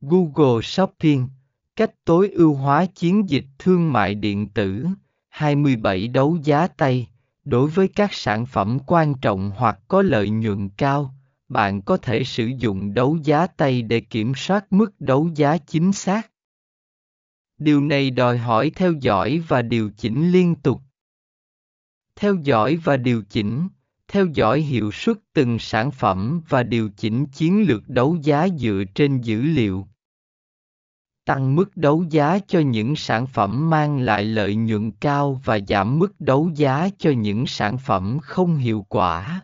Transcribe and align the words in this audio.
Google 0.00 0.62
Shopping, 0.62 1.28
cách 1.76 2.04
tối 2.04 2.28
ưu 2.28 2.54
hóa 2.54 2.86
chiến 2.86 3.30
dịch 3.30 3.44
thương 3.58 3.92
mại 3.92 4.14
điện 4.14 4.48
tử, 4.48 4.86
27 5.28 6.08
đấu 6.08 6.38
giá 6.42 6.66
tay, 6.66 7.08
đối 7.44 7.70
với 7.70 7.88
các 7.88 8.12
sản 8.12 8.46
phẩm 8.46 8.78
quan 8.86 9.14
trọng 9.14 9.50
hoặc 9.56 9.78
có 9.88 10.02
lợi 10.02 10.30
nhuận 10.30 10.68
cao, 10.68 11.14
bạn 11.48 11.82
có 11.82 11.96
thể 11.96 12.24
sử 12.24 12.46
dụng 12.46 12.94
đấu 12.94 13.18
giá 13.24 13.46
tay 13.46 13.82
để 13.82 14.00
kiểm 14.00 14.32
soát 14.36 14.72
mức 14.72 15.00
đấu 15.00 15.30
giá 15.34 15.58
chính 15.58 15.92
xác. 15.92 16.30
Điều 17.58 17.80
này 17.80 18.10
đòi 18.10 18.38
hỏi 18.38 18.70
theo 18.74 18.92
dõi 18.92 19.42
và 19.48 19.62
điều 19.62 19.90
chỉnh 19.96 20.30
liên 20.32 20.54
tục. 20.54 20.80
Theo 22.16 22.34
dõi 22.34 22.76
và 22.76 22.96
điều 22.96 23.22
chỉnh, 23.30 23.68
theo 24.08 24.26
dõi 24.26 24.60
hiệu 24.60 24.92
suất 24.92 25.16
từng 25.32 25.58
sản 25.58 25.90
phẩm 25.90 26.42
và 26.48 26.62
điều 26.62 26.90
chỉnh 26.96 27.26
chiến 27.26 27.64
lược 27.68 27.88
đấu 27.88 28.16
giá 28.22 28.48
dựa 28.58 28.84
trên 28.94 29.20
dữ 29.20 29.42
liệu. 29.42 29.86
Tăng 31.24 31.56
mức 31.56 31.76
đấu 31.76 32.04
giá 32.10 32.38
cho 32.48 32.60
những 32.60 32.96
sản 32.96 33.26
phẩm 33.26 33.70
mang 33.70 33.98
lại 33.98 34.24
lợi 34.24 34.54
nhuận 34.54 34.90
cao 34.90 35.40
và 35.44 35.58
giảm 35.68 35.98
mức 35.98 36.20
đấu 36.20 36.50
giá 36.54 36.88
cho 36.98 37.10
những 37.10 37.46
sản 37.46 37.78
phẩm 37.78 38.18
không 38.22 38.56
hiệu 38.56 38.86
quả. 38.88 39.42